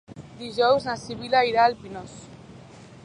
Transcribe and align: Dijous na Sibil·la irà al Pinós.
Dijous 0.37 0.87
na 0.89 0.95
Sibil·la 1.01 1.43
irà 1.49 1.67
al 1.71 1.77
Pinós. 1.85 2.17